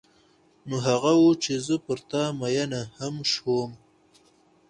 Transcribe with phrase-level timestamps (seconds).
[0.67, 3.71] نو هغه و چې زه پر تا مینه هم شوم.